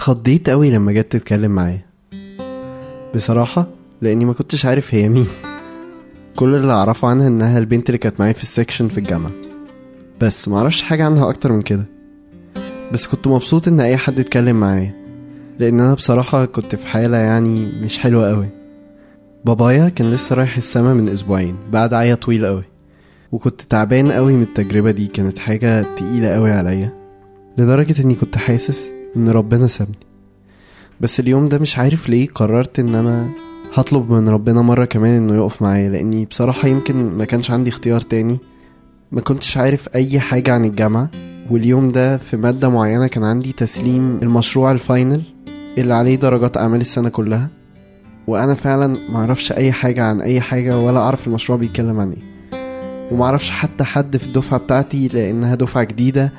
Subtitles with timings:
[0.00, 1.84] اتخضيت قوي لما جت تتكلم معايا.
[3.14, 3.66] بصراحة
[4.02, 5.26] لأني ما كنتش عارف هي مين.
[6.36, 9.32] كل اللي أعرفه عنها إنها البنت اللي كانت معايا في السكشن في الجامعة.
[10.20, 11.86] بس معرفش حاجة عنها أكتر من كده.
[12.92, 14.94] بس كنت مبسوط إن أي حد يتكلم معايا.
[15.58, 18.48] لأن أنا بصراحة كنت في حالة يعني مش حلوة قوي.
[19.44, 22.64] بابايا كان لسه رايح السما من أسبوعين بعد عيا طويل قوي.
[23.32, 26.92] وكنت تعبان قوي من التجربة دي كانت حاجة تقيلة قوي عليا.
[27.58, 29.96] لدرجة إني كنت حاسس إن ربنا سابني.
[31.00, 33.28] بس اليوم ده مش عارف ليه قررت إن أنا
[33.74, 38.00] هطلب من ربنا مرة كمان إنه يقف معايا لأني بصراحة يمكن ما كانش عندي اختيار
[38.00, 38.38] تاني.
[39.12, 41.10] ما كنتش عارف أي حاجة عن الجامعة
[41.50, 45.22] واليوم ده في مادة معينة كان عندي تسليم المشروع الفاينل
[45.78, 47.50] اللي عليه درجات أعمال السنة كلها.
[48.26, 52.30] وأنا فعلا معرفش أي حاجة عن أي حاجة ولا أعرف المشروع بيتكلم عن إيه.
[53.12, 56.32] ومعرفش حتى حد في الدفعة بتاعتي لأنها دفعة جديدة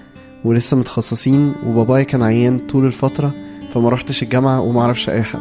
[0.45, 3.31] ولسه متخصصين وبابايا كان عيان طول الفترة
[3.73, 5.39] فما روحتش الجامعة ومعرفش أي حد.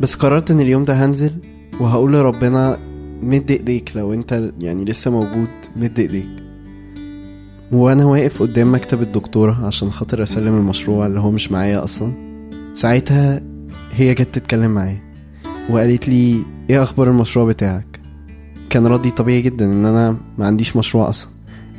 [0.00, 1.32] بس قررت إن اليوم ده هنزل
[1.80, 2.78] وهقول لربنا
[3.22, 6.28] مد ايديك لو انت يعني لسه موجود مد ايديك.
[7.72, 12.12] وأنا واقف قدام مكتب الدكتورة عشان خاطر اسلم المشروع اللي هو مش معايا أصلا.
[12.74, 13.42] ساعتها
[13.92, 15.02] هي جت تتكلم معايا
[15.70, 18.00] وقالت لي إيه أخبار المشروع بتاعك؟
[18.70, 21.30] كان ردي طبيعي جدا ان أنا ما عنديش مشروع أصلا.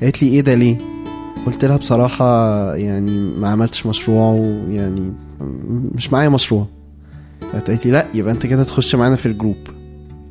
[0.01, 0.77] قالت لي إيه ده ليه؟
[1.45, 2.25] قلت لها بصراحة
[2.75, 5.13] يعني ما عملتش مشروع ويعني
[5.95, 6.67] مش معايا مشروع.
[7.53, 9.57] قالت لي لا يبقى انت كده تخش معانا في ال group.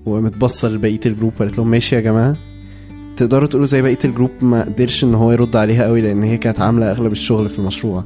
[0.07, 2.37] وقامت باصه لبقية ال group وقالت لهم ماشي يا جماعة.
[3.17, 6.37] تقدروا تقولوا زي بقية ال group ما قدرش إن هو يرد عليها قوي لأن هي
[6.37, 8.05] كانت عاملة أغلب الشغل في المشروع.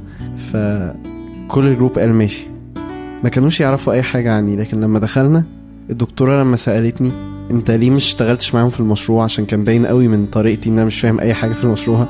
[0.51, 2.47] فكل ال group قال ماشي.
[3.23, 5.43] ما كانوش يعرفوا أي حاجة عني لكن لما دخلنا
[5.89, 7.11] الدكتورة لما سألتني
[7.51, 10.85] أنت ليه مش اشتغلتش معاهم في المشروع؟ عشان كان باين قوي من طريقتي إن أنا
[10.85, 12.07] مش فاهم أي حاجة في المشروع.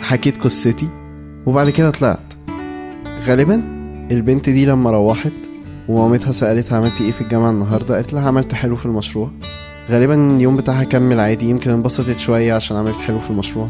[0.00, 0.88] حكيت قصتي
[1.46, 2.34] وبعد كده طلعت.
[3.26, 3.62] غالبا
[4.10, 5.32] البنت دي لما روحت
[5.88, 9.30] ومامتها سألتها عملتي إيه في الجامعة النهاردة قالت لها عملت حلو في المشروع.
[9.90, 13.68] غالبا اليوم بتاعها كمل عادي يمكن انبسطت شوية عشان عملت حلو في المشروع.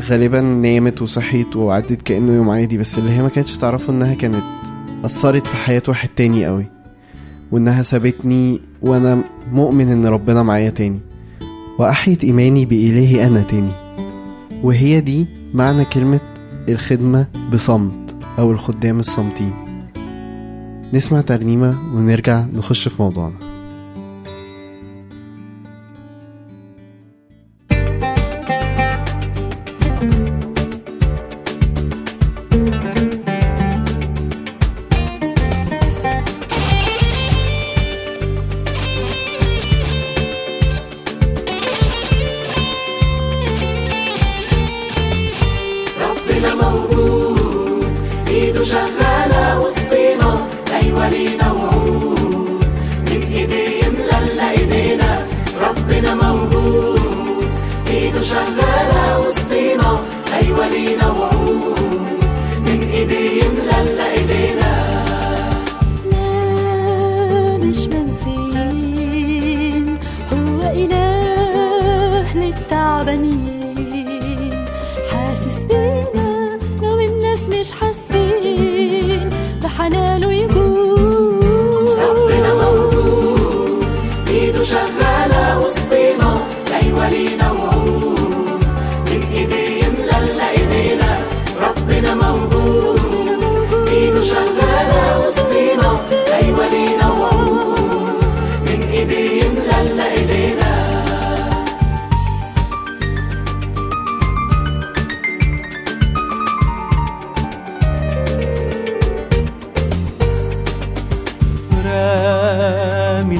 [0.00, 4.42] غالبا نامت وصحيت وعدت كأنه يوم عادي بس اللي هي ما كانتش تعرفه إنها كانت
[5.04, 6.66] أثرت في حياة واحد تاني قوي
[7.52, 11.00] وإنها سابتني وأنا مؤمن إن ربنا معايا تاني
[11.78, 13.72] وأحيت إيماني بإلهي أنا تاني.
[14.62, 16.20] وهي دي معنى كلمة
[16.68, 19.52] الخدمة بصمت أو الخدام الصامتين
[20.92, 23.43] نسمع ترنيمة ونرجع نخش في موضوعنا.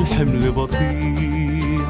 [0.05, 1.81] الحمل بطيء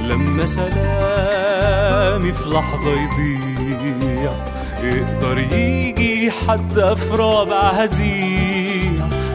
[0.00, 4.32] لما سلامي في لحظة يضيع
[4.82, 8.90] يقدر يجي حتى في رابع هزيع.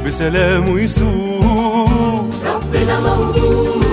[0.08, 3.84] بسلامه يسوق ربنا موجود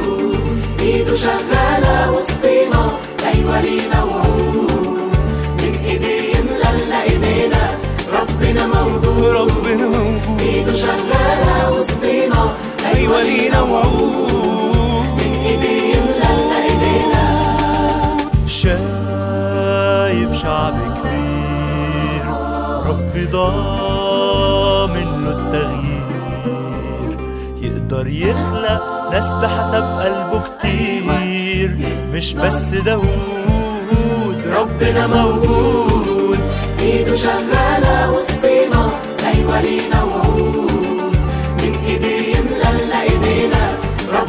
[0.81, 2.91] إيده شغالة وسطينا
[3.35, 4.71] أيوه لينا وعود
[5.61, 7.71] من ايديه يملى ايدينا
[8.13, 9.25] ربنا موجود.
[9.25, 10.41] ربنا موجود.
[10.41, 12.55] إيده شغالة وسطينا
[12.97, 17.25] أيوة لينا وعود من ايديه يملى لنا ايدينا
[18.47, 22.25] شايف شعب كبير
[22.87, 27.13] ربي ضامن له التغيير.
[27.63, 31.77] يقدر يخلق ناس بحسب قلبه كتير.
[32.13, 36.39] مش بس داوود ربنا موجود.
[36.81, 37.17] إيده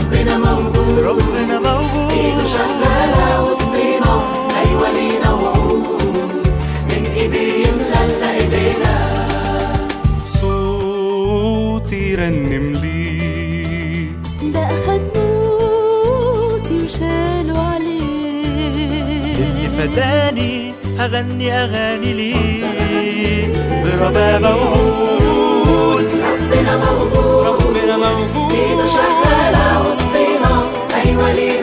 [0.08, 1.00] ربنا موجود.
[1.06, 2.12] ربنا موجود.
[2.12, 4.14] ايده شغالة وسطينا
[4.60, 6.48] أيوه لينا وعود
[6.90, 8.96] من ايديه يملى إيدينا.
[10.26, 14.10] صوتي يرنم ليه
[14.54, 19.36] ده اخد نوتي وشالوا عليه.
[19.38, 23.48] اللي فداني هغني أغاني ليه
[23.84, 27.46] بربابه موجود ربنا موجود.
[27.48, 28.52] ربنا موجود.
[28.52, 29.27] ايده شغالة
[31.26, 31.57] أيوه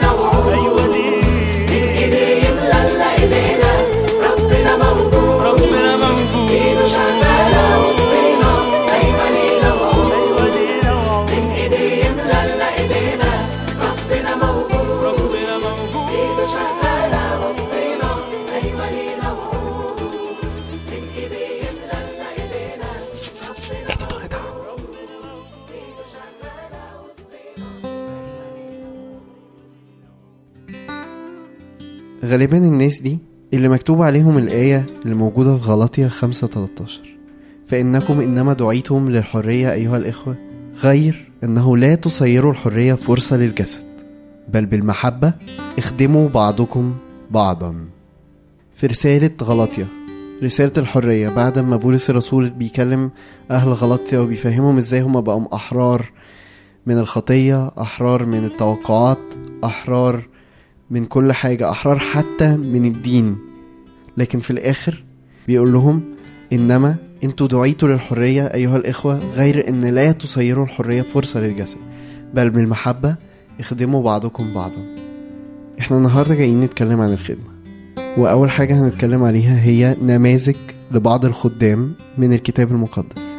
[32.23, 33.19] غالبا الناس دي
[33.53, 37.01] اللي مكتوب عليهم الآية اللي موجودة في غلطية 5 13
[37.67, 40.35] فإنكم إنما دعيتم للحرية أيها الإخوة
[40.83, 43.83] غير أنه لا تصيروا الحرية فرصة للجسد
[44.53, 45.33] بل بالمحبة
[45.77, 46.95] اخدموا بعضكم
[47.31, 47.75] بعضا.
[48.75, 49.87] في رسالة غلطية
[50.43, 53.11] رسالة الحرية بعد ما بولس الرسول بيكلم
[53.51, 56.11] أهل غلطية وبيفهمهم إزاي هما بقوا أحرار
[56.85, 59.19] من الخطية أحرار من التوقعات
[59.63, 60.27] أحرار
[60.89, 63.37] من كل حاجة أحرار حتى من الدين.
[64.17, 65.03] لكن في الآخر
[65.47, 66.01] بيقول لهم
[66.53, 71.77] إنما أنتوا دعيتوا للحرية أيها الإخوة غير إن لا تصيروا الحرية فرصة للجسد
[72.33, 73.15] بل بالمحبة
[73.59, 74.85] اخدموا بعضكم بعضا.
[75.79, 77.55] إحنا النهاردة جايين نتكلم عن الخدمة.
[78.17, 80.55] وأول حاجة هنتكلم عليها هي نماذج
[80.91, 83.35] لبعض الخدام من الكتاب المقدس.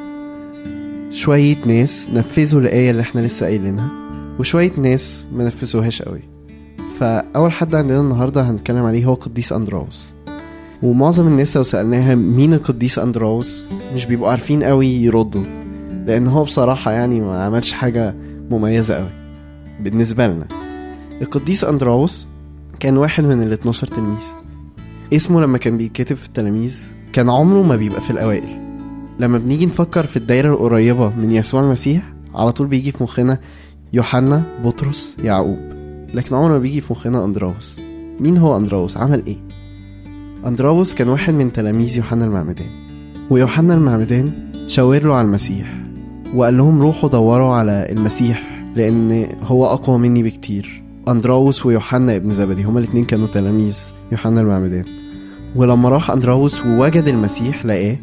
[1.10, 3.90] شوية ناس نفذوا الآية اللي إحنا لسه قايلينها
[4.38, 6.35] وشوية ناس ما نفذوهاش قوي.
[7.00, 10.14] فأول حد عندنا النهاردة هنتكلم عليه هو قديس أندراوس
[10.82, 13.62] ومعظم الناس لو سألناها مين القديس أندراوس
[13.94, 15.44] مش بيبقوا عارفين قوي يردوا
[16.06, 18.14] لأن هو بصراحة يعني ما عملش حاجة
[18.50, 19.08] مميزة قوي
[19.80, 20.46] بالنسبة لنا.
[21.22, 22.26] القديس أندراوس
[22.80, 24.24] كان واحد من ال 12 تلميذ.
[25.12, 28.58] اسمه لما كان بيتكتب في التلاميذ كان عمره ما بيبقى في الأوائل.
[29.20, 32.02] لما بنيجي نفكر في الدايرة القريبة من يسوع المسيح
[32.34, 33.38] على طول بيجي في مخنا
[33.92, 35.75] يوحنا بطرس يعقوب.
[36.14, 37.80] لكن عمره ما بيجي في مخنا أندراوس.
[38.20, 39.36] مين هو أندراوس؟ عمل إيه؟
[40.46, 42.66] أندراوس كان واحد من تلاميذ يوحنا المعمدان.
[43.30, 45.78] ويوحنا المعمدان شاور له على المسيح
[46.34, 50.82] وقال لهم روحوا دوروا على المسيح لأن هو أقوى مني بكتير.
[51.08, 53.78] أندراوس ويوحنا ابن زبدي هما الاتنين كانوا تلاميذ
[54.12, 54.84] يوحنا المعمدان.
[55.56, 57.96] ولما راح أندراوس ووجد المسيح لقاه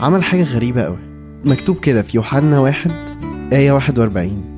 [0.00, 0.98] عمل حاجة غريبة أوي.
[1.44, 2.90] مكتوب كده في يوحنا واحد
[3.52, 4.57] آية 41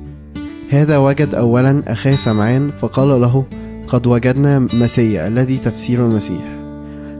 [0.71, 3.45] هذا وجد أولا أخاه سمعان فقال له
[3.87, 6.59] قد وجدنا مسيا الذي تفسير المسيح.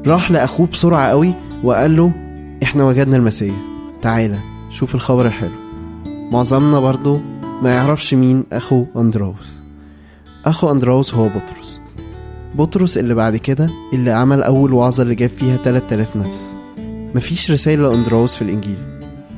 [0.08, 1.34] راح لأخوه بسرعة قوي
[1.64, 2.12] وقال له
[2.64, 3.54] إحنا وجدنا المسيا.
[4.02, 4.40] تعالى
[4.70, 5.52] شوف الخبر الحلو.
[6.32, 7.20] معظمنا برضو
[7.64, 9.60] ما يعرفش مين أخو أندراوس
[10.46, 11.82] أخو أندراوس هو بطرس.
[12.56, 16.56] بطرس اللي بعد كده اللي عمل أول وعظة اللي جاب فيها 3000 نفس.
[17.16, 18.78] مفيش رسائل لأندراوس في الإنجيل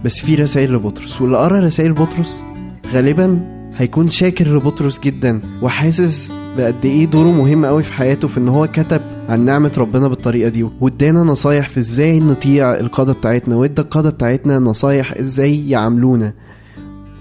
[0.06, 1.21] بس في رسائل لبطرس.
[1.21, 2.45] واللي قرأ رسائل بطرس
[2.93, 8.48] غالبا هيكون شاكر لبطرس جدا وحاسس بقد إيه دوره مهم قوي في حياته في إن
[8.48, 13.82] هو كتب عن نعمة ربنا بالطريقة دي وادانا نصايح في إزاي نطيع القادة بتاعتنا وادى
[13.82, 16.34] القادة بتاعتنا نصايح إزاي يعاملونا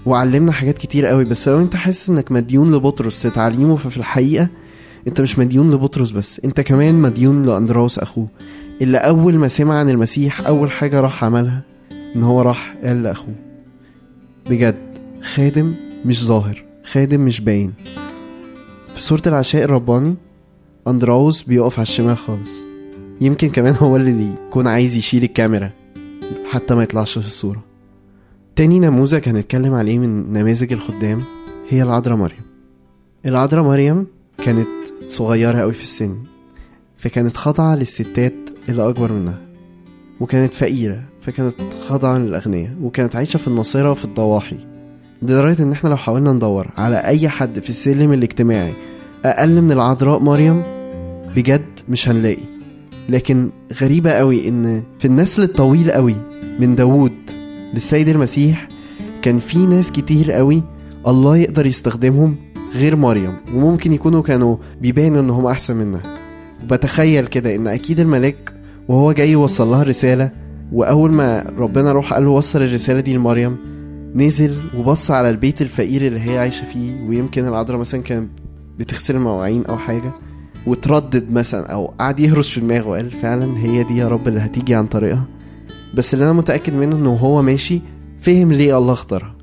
[0.05, 4.47] وعلمنا حاجات كتير قوي بس لو أنت حاسس إنك مديون لبطرس لتعليمه ففي الحقيقة
[5.07, 8.27] أنت مش مديون لبطرس بس أنت كمان مديون لاندراوس أخوه
[8.81, 11.61] اللي أول ما سمع عن المسيح أول حاجة راح عملها
[12.15, 13.35] إن هو راح قال لأخوه
[14.49, 14.75] بجد
[15.21, 15.73] خادم
[16.05, 17.73] مش ظاهر خادم مش باين.
[18.95, 20.15] في سورة العشاء الرباني
[20.87, 22.51] أندراوس بيقف على الشمال خالص.
[23.21, 25.71] يمكن كمان هو اللي يكون عايز يشيل الكاميرا
[26.51, 27.63] حتى ما يطلعش في الصورة.
[28.55, 31.21] تاني نموذج هنتكلم عليه من نماذج الخدام
[31.69, 32.41] هي العذراء مريم.
[33.25, 34.07] العذراء مريم
[34.45, 34.67] كانت
[35.07, 36.17] صغيرة قوي في السن
[36.97, 38.33] فكانت خاضعة للستات
[38.69, 39.41] اللي أكبر منها
[40.19, 41.55] وكانت فقيرة فكانت
[41.87, 44.72] خاضعة للأغنياء وكانت عايشة في الناصرة وفي الضواحي.
[45.23, 48.73] لدرجة إن إحنا لو حاولنا ندور على أي حد في السلم الاجتماعي
[49.25, 50.63] أقل من العذراء مريم
[51.35, 52.41] بجد مش هنلاقي.
[53.09, 53.49] لكن
[53.81, 56.15] غريبة قوي إن في النسل الطويل قوي
[56.59, 57.11] من داوود
[57.73, 58.67] للسيد المسيح
[59.21, 60.63] كان في ناس كتير قوي
[61.07, 62.35] الله يقدر يستخدمهم
[62.75, 66.01] غير مريم وممكن يكونوا كانوا بيبانوا إنهم أحسن منها.
[66.63, 68.53] وبتخيل كده إن أكيد الملاك
[68.87, 70.31] وهو جاي يوصل لها رسالة
[70.71, 73.57] وأول ما ربنا روح قال له وصل الرسالة دي لمريم
[74.15, 78.29] نزل وبص على البيت الفقير اللي هي عايشة فيه ويمكن العذراء مثلا كانت
[78.79, 80.11] بتغسل المواعين أو حاجة
[80.67, 84.75] وتردد مثلا أو قعد يهرس في دماغه وقال فعلا هي دي يا رب اللي هتيجي
[84.75, 85.25] عن طريقها.
[85.95, 87.81] بس اللي أنا متأكد منه إنه هو ماشي
[88.21, 89.35] فهم ليه الله اختارها.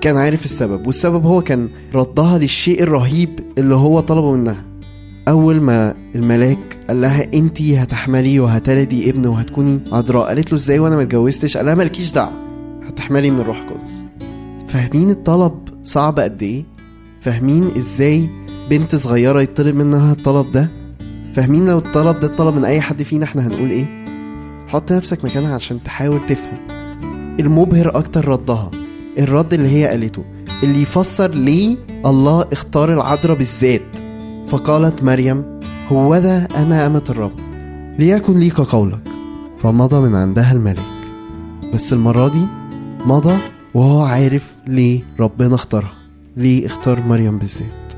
[0.00, 4.64] كان عارف السبب والسبب هو كان ردها للشيء الرهيب اللي هو طلبه منها.
[5.28, 10.96] أول ما الملاك قال لها أنتي هتحملي وهتلدي ابن وهتكوني عذراء قالت له إزاي وأنا
[10.96, 12.47] ما اتجوزتش؟ قال لها مالكيش دعوة.
[12.88, 14.04] هتحملي من الروح القدس
[14.68, 15.52] فاهمين الطلب
[15.82, 16.64] صعب قد إيه؟
[17.20, 18.28] فاهمين إزاي
[18.70, 20.68] بنت صغيرة يطلب منها الطلب ده؟
[21.34, 24.04] فاهمين لو الطلب ده اتطلب من أي حد فينا إحنا هنقول إيه؟
[24.68, 26.58] حط نفسك مكانها عشان تحاول تفهم.
[27.40, 28.70] المبهر أكتر ردها.
[29.18, 30.24] الرد اللي هي قالته
[30.62, 31.76] اللي يفسر ليه
[32.06, 33.82] الله اختار العذراء بالذات.
[34.48, 35.60] فقالت مريم
[35.92, 37.32] هوذا أنا أمة الرب.
[37.98, 39.08] ليكن لي كقولك
[39.58, 40.84] فمضى من عندها الملاك
[41.74, 42.46] بس المرة دي
[43.06, 43.38] مضى
[43.74, 45.92] وهو عارف ليه ربنا اختارها
[46.36, 47.92] ليه اختار مريم بالذات.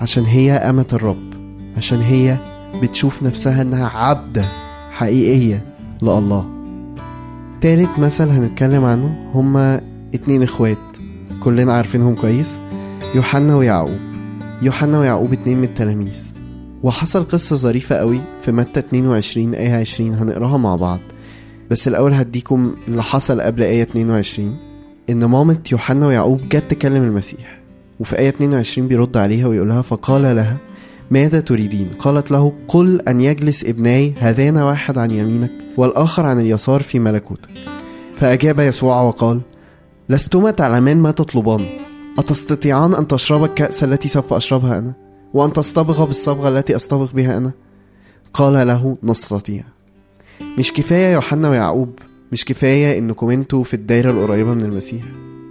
[0.00, 1.30] عشان هي أمة الرب
[1.76, 2.38] عشان هي
[2.82, 4.44] بتشوف نفسها إنها عبدة
[4.90, 5.64] حقيقية
[6.02, 6.50] لله.
[7.60, 9.80] تالت مثل هنتكلم عنه هما
[10.14, 10.78] اتنين إخوات
[11.42, 12.60] كلنا عارفينهم كويس
[13.14, 13.98] يوحنا ويعقوب.
[14.62, 16.30] يوحنا ويعقوب اتنين من التلاميذ.
[16.82, 20.98] وحصل قصة ظريفة قوي في متى 22 آية 20 هنقراها مع بعض.
[21.70, 24.56] بس الأول هديكم اللي حصل قبل آية 22
[25.10, 27.60] إن مامة يوحنا ويعقوب جت تكلم المسيح
[28.00, 30.56] وفي آية 22 بيرد عليها ويقولها فقال لها
[31.10, 36.82] ماذا تريدين؟ قالت له قل أن يجلس ابناي هذان واحد عن يمينك والآخر عن اليسار
[36.82, 37.50] في ملكوتك.
[38.16, 39.40] فأجاب يسوع وقال
[40.08, 41.66] لستما تعلمان ما تطلبان.
[42.18, 44.92] أتستطيعان أن تشربا الكأس التي سوف أشربها أنا
[45.34, 47.52] وأن تصطبغ بالصبغة التي أصطبغ بها أنا؟
[48.32, 49.64] قال له نستطيع.
[50.58, 51.98] مش كفاية يوحنا ويعقوب
[52.32, 55.02] مش كفاية إنكم أنتوا في الدايرة القريبة من المسيح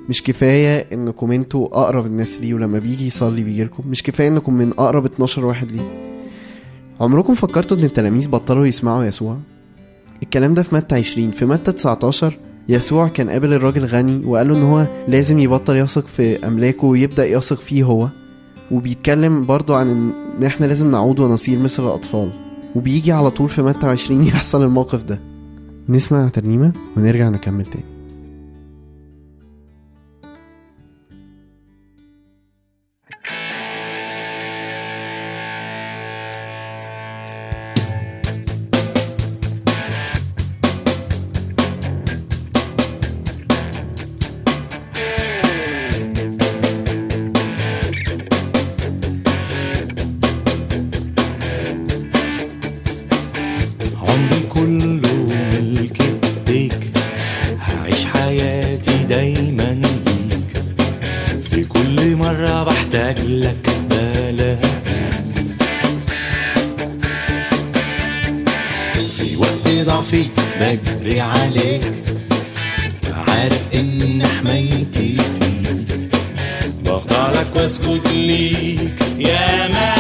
[0.10, 4.69] مش كفاية إنكم أنتوا أقرب الناس ليه ولما بيجي يصلي بيجيلكم مش كفاية إنكم من
[4.77, 6.10] أقرب 12 واحد ليه.
[7.01, 9.38] عمركم فكرتوا إن التلاميذ بطلوا يسمعوا يسوع؟
[10.24, 12.38] الكلام ده في متى 20 في متى 19
[12.69, 17.25] يسوع كان قابل الراجل غني وقال له إن هو لازم يبطل يثق في أملاكه ويبدأ
[17.27, 18.08] يثق فيه هو.
[18.72, 19.88] وبيتكلم برضو عن
[20.38, 22.31] إن إحنا لازم نعود ونصير مثل الأطفال.
[22.75, 25.19] وبيجي على طول في متى 20 يحصل الموقف ده.
[25.89, 27.99] نسمع ترنيمة ونرجع نكمل تاني.
[77.53, 79.99] koskutlik, ja már.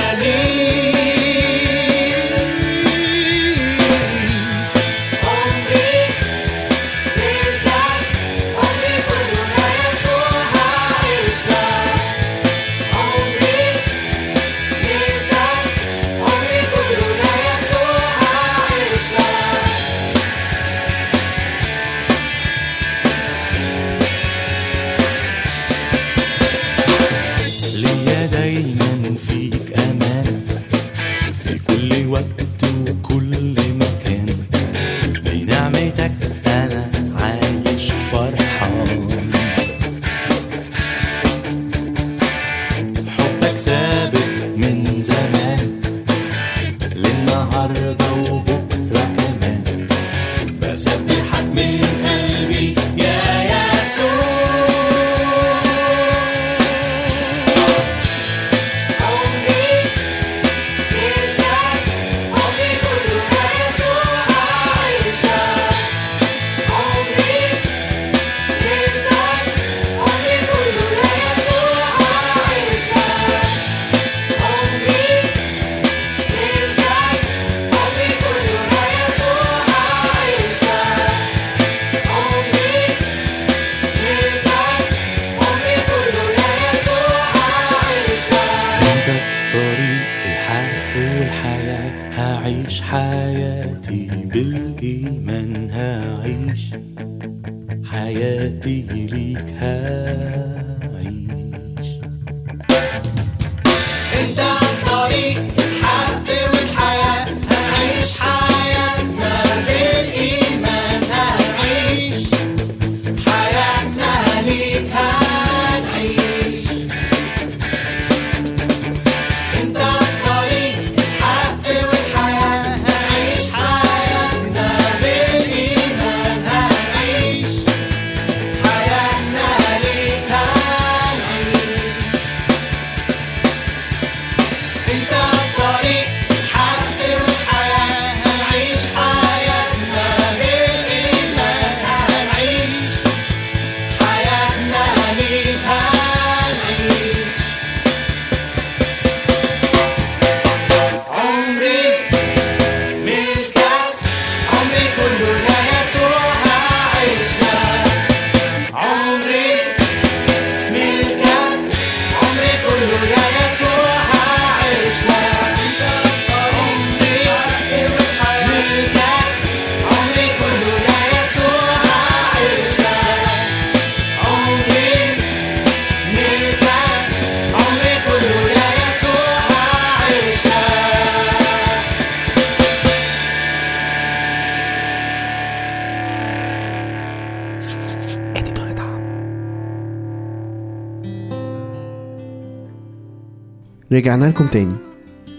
[193.91, 194.73] رجعنا لكم تاني.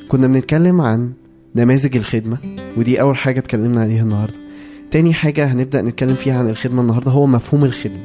[0.08, 1.12] كنا بنتكلم عن
[1.56, 2.38] نماذج الخدمة
[2.76, 4.34] ودي أول حاجة اتكلمنا عليها النهاردة.
[4.90, 8.04] تاني حاجة هنبدأ نتكلم فيها عن الخدمة النهاردة هو مفهوم الخدمة.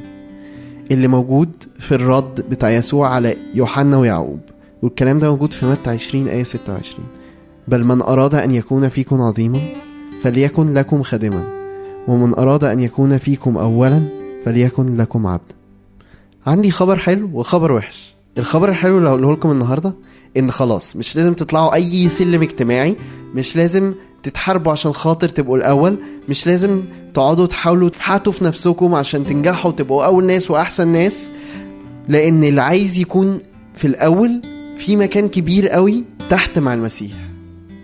[0.90, 4.40] اللي موجود في الرد بتاع يسوع على يوحنا ويعقوب.
[4.82, 7.06] والكلام ده موجود في متى 20 آية 26
[7.68, 9.60] بل من أراد أن يكون فيكم عظيما
[10.22, 11.44] فليكن لكم خادما.
[12.08, 14.02] ومن أراد أن يكون فيكم أولا
[14.44, 15.54] فليكن لكم عبدا.
[16.46, 18.14] عندي خبر حلو وخبر وحش.
[18.38, 19.94] الخبر الحلو اللي هقوله لكم النهارده
[20.36, 22.96] إن خلاص مش لازم تطلعوا أي سلم اجتماعي
[23.34, 25.96] مش لازم تتحاربوا عشان خاطر تبقوا الأول
[26.28, 26.80] مش لازم
[27.14, 31.32] تقعدوا تحاولوا تفحتوا في نفسكم عشان تنجحوا وتبقوا أول ناس وأحسن ناس
[32.08, 33.40] لأن اللي عايز يكون
[33.74, 34.42] في الأول
[34.78, 37.12] في مكان كبير قوي تحت مع المسيح.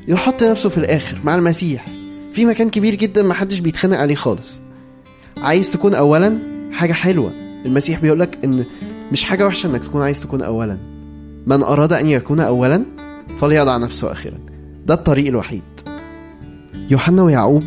[0.08, 1.84] يحط نفسه في الآخر مع المسيح.
[2.32, 4.60] في مكان كبير جدا محدش بيتخانق عليه خالص.
[5.42, 6.38] عايز تكون اولا؟
[6.72, 7.30] حاجة حلوة.
[7.64, 8.64] المسيح بيقولك إن
[9.12, 10.91] مش حاجة وحشة إنك تكون عايز تكون اولا.
[11.46, 12.82] من أراد أن يكون اولا
[13.40, 14.38] فليضع نفسه اخرا.
[14.86, 15.62] ده الطريق الوحيد.
[16.90, 17.62] يوحنا ويعقوب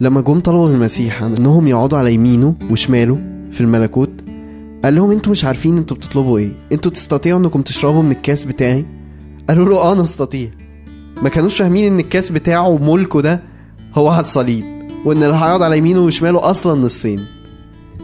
[0.00, 3.18] لما جم طلبوا من المسيح أنهم يقعدوا على يمينه وشماله
[3.52, 4.10] في الملكوت
[4.84, 6.52] قال لهم أنتوا مش عارفين أنتوا بتطلبوا إيه.
[6.72, 8.84] أنتوا تستطيعوا إنكم تشربوا من الكاس بتاعي؟
[9.48, 10.50] قالوا له آه نستطيع.
[11.22, 13.42] ما كانوش فاهمين إن الكاس بتاعه وملكه ده
[13.94, 14.64] هو على الصليب
[15.04, 17.20] وإن اللي هيقعد على يمينه وشماله أصلا نصين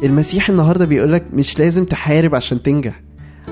[0.03, 3.04] المسيح النهارده بيقولك مش لازم تحارب عشان تنجح.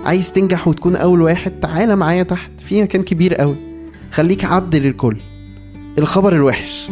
[0.04, 2.50] عايز تنجح وتكون أول واحد تعالى معايا تحت.
[2.64, 3.54] في مكان كبير قوي.
[4.10, 5.16] خليك عبد للكل
[5.98, 6.88] الخبر الوحش.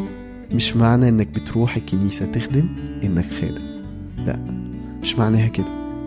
[0.55, 2.68] مش معنى إنك بتروح الكنيسة تخدم
[3.05, 3.62] إنك خادم.
[4.27, 4.38] لا.
[5.03, 5.66] مش معناها كده.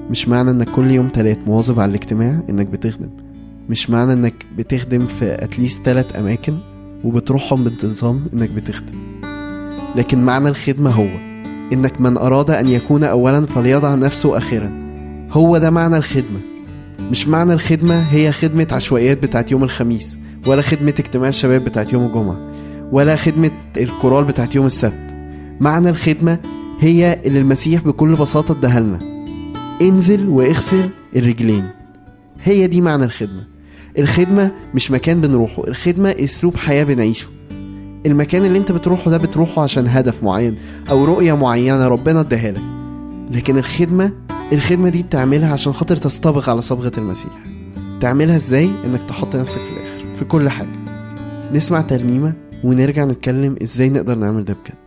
[0.10, 3.10] مش معنى إنك كل يوم تلات مواظب على الاجتماع إنك بتخدم.
[3.70, 6.58] مش معنى إنك بتخدم في اتليست تلات أماكن
[7.04, 8.94] وبتروحهم بانتظام إنك بتخدم.
[9.96, 11.08] لكن معنى الخدمة هو
[11.74, 14.72] إنك من أراد أن يكون اولا فليضع نفسه اخرا
[15.32, 16.40] هو ده معنى الخدمة.
[17.00, 22.06] مش معنى الخدمة هي خدمة عشوائيات بتاعت يوم الخميس ولا خدمة اجتماع الشباب بتاعت يوم
[22.06, 22.38] الجمعة
[22.92, 25.16] ولا خدمة الكورال بتاعت يوم السبت.
[25.60, 26.40] معنى الخدمة
[26.80, 29.00] هي اللي المسيح بكل بساطة اداها
[29.82, 31.68] انزل واغسل الرجلين.
[32.44, 33.44] هي دي معنى الخدمة.
[33.98, 37.28] الخدمة مش مكان بنروحه الخدمة اسلوب حياة بنعيشه.
[38.06, 40.56] المكان اللي انت بتروحه ده بتروحه عشان هدف معين
[40.90, 42.62] أو رؤية معينة ربنا اداها لك.
[43.32, 44.12] لكن الخدمة
[44.54, 47.44] الخدمة دي بتعملها عشان خاطر تستبق على صبغة المسيح.
[48.02, 50.86] تعملها إزاي؟ انك تحط نفسك في الآخر في كل حاجة.
[51.54, 54.83] نسمع ترنيمة ونرجع نتكلم إزاي نقدر نعمل ده بجد.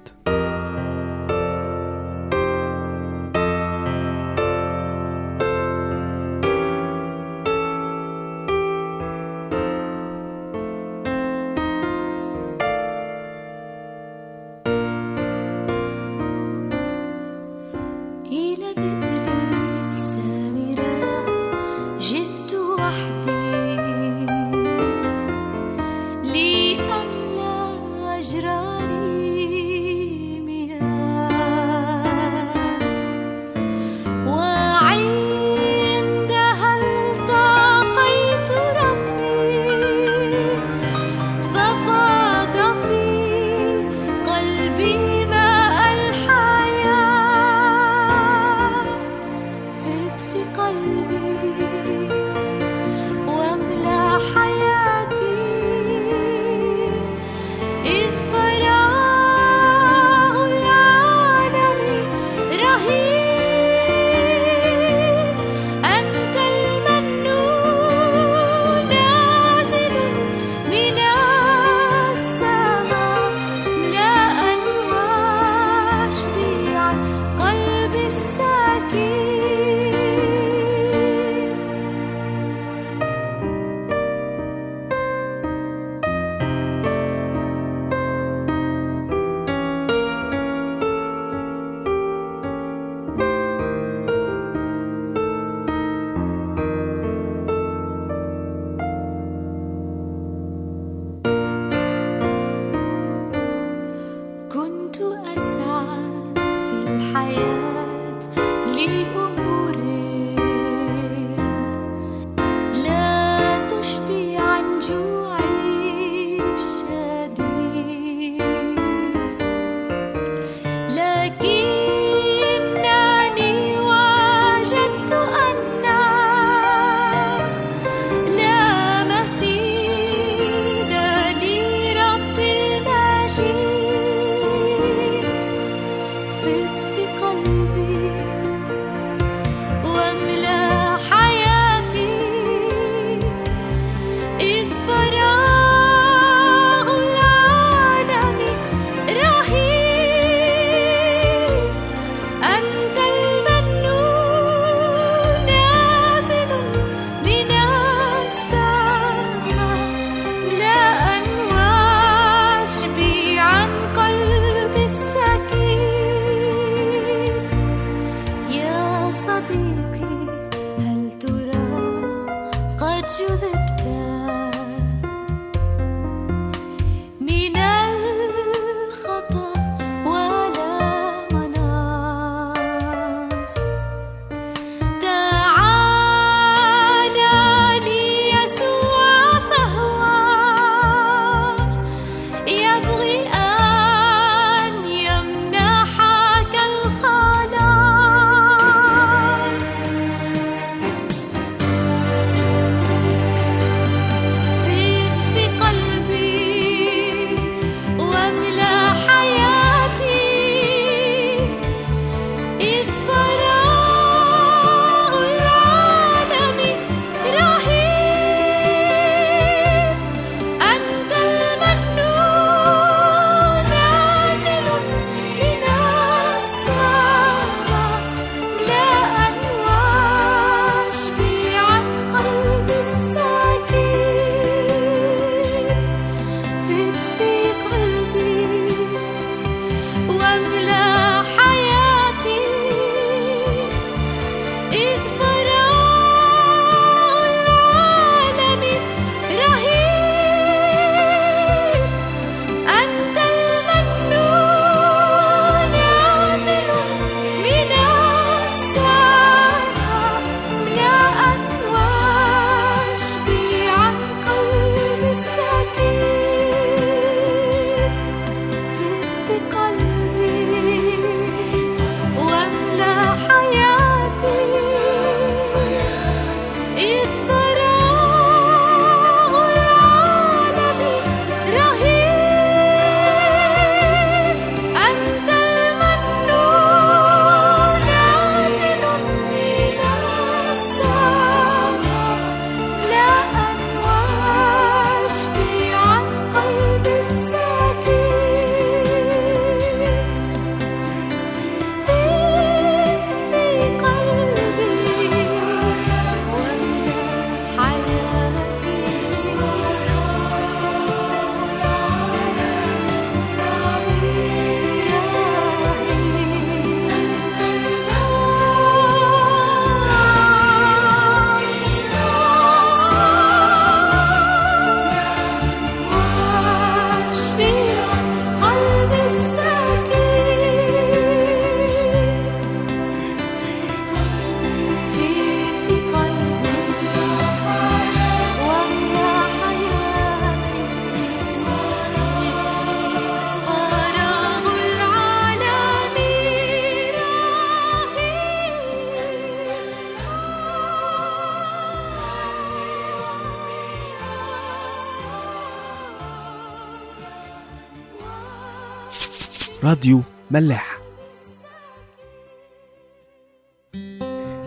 [359.67, 360.79] راديو ملاح.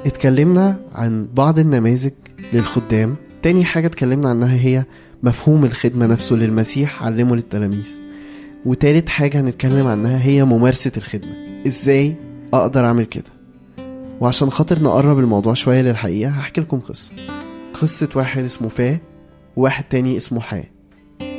[0.06, 2.12] اتكلمنا عن بعض النماذج
[2.54, 3.16] للخدام.
[3.42, 4.84] تاني حاجة اتكلمنا عنها هي
[5.24, 7.98] مفهوم الخدمة نفسه للمسيح علمه للتلاميذ.
[8.66, 11.32] وتالت حاجة هنتكلم عنها هي ممارسة الخدمة.
[11.68, 12.16] إزاي
[12.54, 13.32] أقدر اعمل كده؟
[14.22, 17.14] وعشان خاطر نقرب الموضوع شوية للحقيقة هحكي لكم قصة.
[17.82, 18.98] قصة واحد اسمه فا
[19.56, 20.64] وواحد تاني اسمه حا.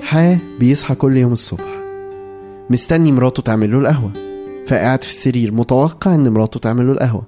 [0.03, 1.80] حا بيصحى كل يوم الصبح.
[2.71, 4.13] مستني مراته تعمل له القهوة.
[4.67, 7.23] فقاعد في السرير متوقع إن مراته تعمل له القهوة.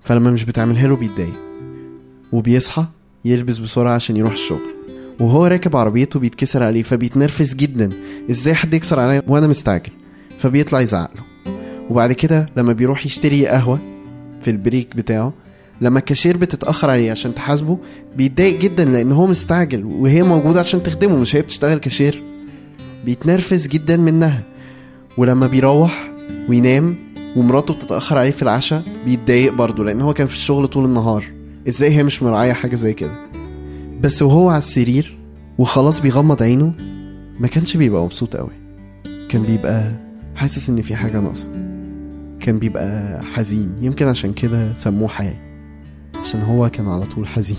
[0.00, 1.34] فلما مش بتعملها له بيتضايق.
[2.32, 2.84] وبيصحى
[3.24, 4.74] يلبس بسرعة عشان يروح الشغل.
[5.20, 7.90] وهو راكب عربيته بيتكسر عليه فبيتنرفز جدا.
[8.30, 9.92] إزاي حد يكسر عليا وأنا مستعجل؟
[10.38, 11.52] فبيطلع يزعق له.
[11.90, 13.78] وبعد كده لما بيروح يشتري قهوة
[14.40, 15.32] في ال break بتاعه
[15.80, 17.78] لما الكاشير بتتأخر عليه عشان تحاسبه
[18.16, 22.22] بيتضايق جدا لأن هو مستعجل وهي موجودة عشان تخدمه مش هي بتشتغل كاشير.
[23.04, 24.53] بيتنرفز جدا منها.
[25.18, 26.10] ولما بيروح
[26.48, 26.94] وينام
[27.36, 31.24] ومراته بتتأخر عليه في العشاء بيتضايق برضه لأن هو كان في الشغل طول النهار.
[31.68, 33.10] إزاي هي مش مراعية حاجة زي كده؟
[34.00, 35.18] بس وهو على السرير
[35.58, 36.74] وخلاص بيغمض عينه
[37.40, 38.50] ما كانش بيبقى مبسوط قوي
[39.28, 39.92] كان بيبقى
[40.36, 41.50] حاسس إن في حاجة ناقصة.
[42.40, 43.72] كان بيبقى حزين.
[43.80, 45.36] يمكن عشان كده سموه حياة
[46.20, 47.58] عشان هو كان على طول حزين.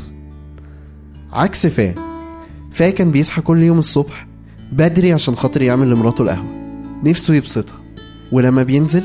[1.31, 1.93] عكس فا
[2.71, 4.27] فا كان بيصحى كل يوم الصبح
[4.71, 6.64] بدري عشان خاطر يعمل لمراته القهوة.
[7.03, 7.79] نفسه يبسطها.
[8.31, 9.03] ولما بينزل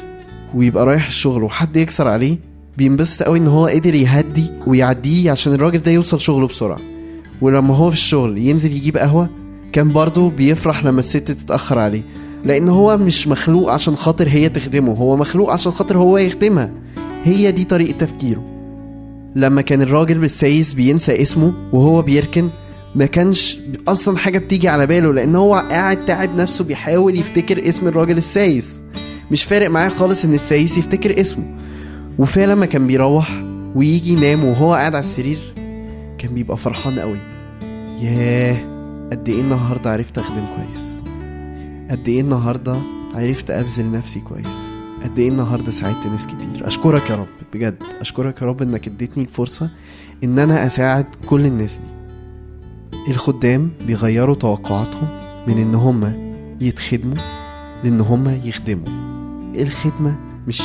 [0.54, 2.38] ويبقى رايح الشغل وحد يكسر عليه
[2.78, 6.78] بينبسط قوي إن هو قدر يهدي ويعديه عشان الراجل ده يوصل شغله بسرعة.
[7.40, 9.28] ولما هو في الشغل ينزل يجيب قهوة
[9.72, 12.02] كان برضه بيفرح لما الست تتأخر عليه.
[12.44, 16.72] لأن هو مش مخلوق عشان خاطر هي تخدمه هو مخلوق عشان خاطر هو يخدمها.
[17.24, 18.44] هي دي طريقة تفكيره.
[19.36, 22.48] لما كان الراجل بالسايس بينسى اسمه وهو بيركن
[22.94, 27.88] ما كانش أصلا حاجة بتيجي على باله لأن هو قاعد تعب نفسه بيحاول يفتكر اسم
[27.88, 28.82] الراجل السايس.
[29.30, 31.56] مش فارق معاه خالص إن السايس يفتكر اسمه.
[32.18, 33.42] وفعلا لما كان بيروح
[33.74, 35.38] ويجي ينام وهو قاعد على السرير
[36.18, 37.18] كان بيبقى فرحان قوي.
[38.00, 38.56] ياه
[39.12, 41.00] قد إيه النهارده عرفت أخدم كويس.
[41.90, 42.76] قد إيه النهارده
[43.14, 44.74] عرفت أبذل نفسي كويس.
[45.02, 46.66] قد إيه النهارده ساعدت ناس كتير.
[46.66, 49.70] أشكرك يا رب بجد أشكرك يا رب إنك اديتني الفرصة
[50.24, 51.99] إن أنا أساعد كل الناس دي.
[53.08, 55.08] الخدام بيغيروا توقعاتهم
[55.48, 56.12] من إن هم
[56.60, 57.16] يتخدموا
[57.84, 58.86] لإن هم يخدموا.
[59.54, 60.62] الخدمة مش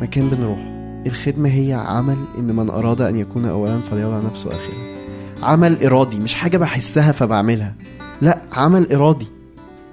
[0.00, 0.58] مكان بنروح.
[1.06, 4.94] الخدمة هي عمل إن من أراد أن يكون اولا فليضع نفسه اخرا.
[5.42, 7.74] عمل إرادي مش حاجة بحسها فبعملها.
[8.22, 9.26] لا عمل إرادي.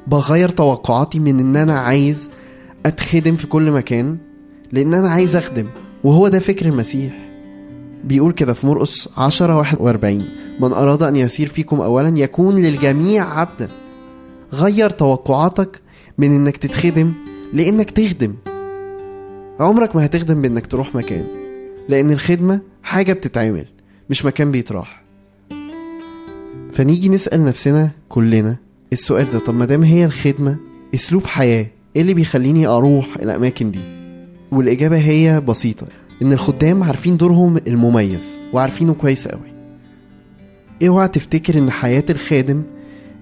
[0.08, 2.30] بغير توقعاتي من إن أنا عايز
[2.86, 4.18] أتخدم في كل مكان
[4.72, 5.66] لإن أنا عايز أخدم.
[6.04, 7.14] وهو ده فكر المسيح.
[8.04, 10.22] بيقول كده في مرقس 10 41
[10.60, 13.68] من أراد أن يسير فيكم اولا يكون للجميع عبدا.
[14.54, 15.82] غير توقعاتك
[16.18, 17.14] من إنك تتخدم
[17.54, 18.34] لإنك تخدم.
[19.60, 21.26] عمرك ما هتخدم بإنك تروح مكان
[21.90, 23.66] لإن الخدمة حاجة بتتعمل
[24.10, 25.02] مش مكان بيتراح.
[26.74, 28.56] فنيجي نسأل نفسنا كلنا
[28.94, 30.56] السؤال ده طب ما دام هي الخدمة
[30.96, 33.80] أسلوب حياة إيه اللي بيخليني أروح الأماكن دي؟
[34.52, 35.88] والإجابة هي بسيطة
[36.22, 39.51] إن الخدام عارفين دورهم المميز وعارفينه كويس قوي
[40.88, 42.64] اوعى تفتكر إن حياة الخادم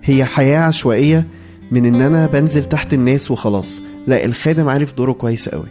[0.03, 1.27] هي حياة عشوائية
[1.71, 3.81] من إن أنا بنزل تحت الناس وخلاص.
[4.07, 5.65] لا الخادم عارف دوره كويس قوي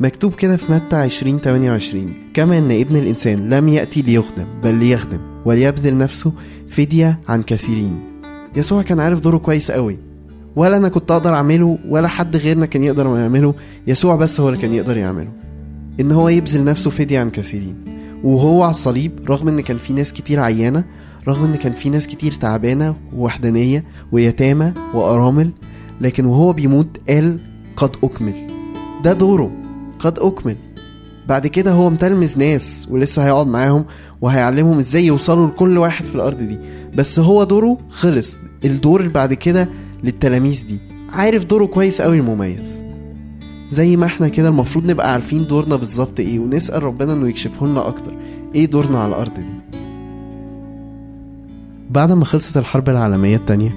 [0.00, 5.18] مكتوب كده في متى 20 28 كما إن ابن الإنسان لم يأتي ليخدم بل ليخدم
[5.44, 6.32] وليبذل نفسه
[6.68, 8.00] فدية عن كثيرين.
[8.56, 9.98] يسوع كان عارف دوره كويس قوي
[10.56, 13.54] ولا أنا كنت أقدر أعمله ولا حد غيرنا كان يقدر يعمله.
[13.86, 15.32] يسوع بس هو اللي كان يقدر يعمله.
[16.00, 17.97] إن هو يبذل نفسه فدية عن كثيرين.
[18.24, 20.84] وهو على الصليب رغم إن كان في ناس كتير عيانة
[21.28, 25.50] رغم إن كان في ناس كتير تعبانة ووحدانية ويتامى وأرامل
[26.00, 27.38] لكن وهو بيموت قال
[27.76, 28.32] قد أكمل.
[29.04, 29.52] ده دوره
[29.98, 30.56] قد أكمل.
[31.28, 33.84] بعد كده هو متلمذ ناس ولسه هيقعد معاهم
[34.20, 36.58] وهيعلمهم إزاي يوصلوا لكل واحد في الأرض دي.
[36.94, 39.68] بس هو دوره خلص الدور اللي بعد كده
[40.04, 40.78] للتلاميذ دي.
[41.12, 42.87] عارف دوره كويس قوي المميز.
[43.70, 47.88] زي ما إحنا كده المفروض نبقى عارفين دورنا بالظبط إيه ونسأل ربنا انه يكشفه لنا
[47.88, 48.14] أكتر.
[48.54, 49.78] إيه دورنا على الأرض دي؟
[51.90, 53.70] بعد ما خلصت الحرب العالمية التانية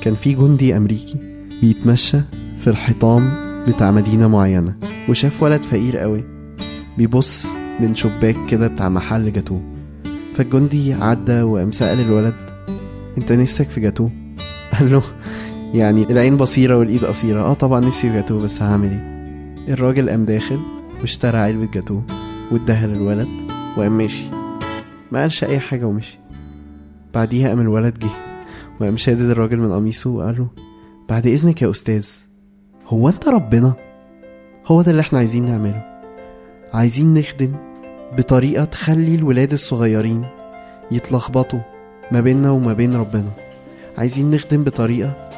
[0.00, 1.18] كان في جندي أمريكي
[1.62, 2.18] بيتمشى
[2.60, 3.30] في الحيطان
[3.68, 4.76] بتاع مدينة معينة
[5.08, 6.24] وشاف ولد فقير قوي
[6.98, 7.46] بيبص
[7.80, 9.62] من شباك كده بتاع محل جاتوه.
[10.34, 12.34] فالجندي عدى وقام سأل الولد
[13.18, 14.10] أنت نفسك في جاتوه؟
[14.78, 15.02] قال له
[15.74, 17.42] يعني العين بصيرة والإيد قصيرة.
[17.42, 19.17] آه طبعا نفسي في جاتوه بس هعمل إيه؟
[19.68, 20.60] الراجل قام داخل
[21.00, 22.02] واشترى علبة جاتوه
[22.52, 23.28] واداها للولد
[23.76, 24.30] وقام ماشي.
[25.12, 26.18] ما قالش أي حاجة ومشي.
[27.14, 28.08] بعديها قام الولد جه
[28.80, 30.48] وقام شادد الراجل من قميصه وقال له
[31.08, 32.08] بعد إذنك يا أستاذ
[32.86, 33.74] هو أنت ربنا؟
[34.66, 36.00] هو ده اللي إحنا عايزين نعمله.
[36.74, 37.52] عايزين نخدم
[38.18, 40.26] بطريقة تخلي الولاد الصغيرين
[40.90, 41.60] يتلخبطوا
[42.12, 43.30] ما بيننا وما بين ربنا.
[43.98, 45.30] عايزين نخدم بطريقة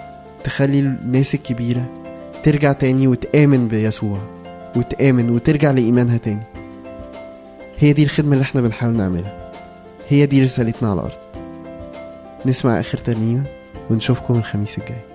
[0.45, 2.00] تخلي الناس الكبيرة
[2.43, 4.19] ترجع تاني وتآمن بيسوع
[4.77, 6.43] وتآمن وترجع لإيمانها تاني.
[7.79, 9.53] هي دي الخدمة اللي إحنا بنحاول نعملها.
[10.09, 11.19] هي دي رسالتنا على الأرض.
[12.47, 13.43] نسمع آخر ترنيمة
[13.91, 15.10] ونشوفكم الخميس الجاي.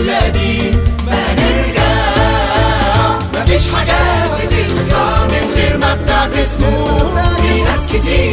[0.00, 1.90] القديم ما نرجع.
[3.34, 3.98] مفيش حاجة
[4.44, 6.86] مفيش مطلع من غير ما بتاع تسنو
[7.42, 8.29] في ناس كتير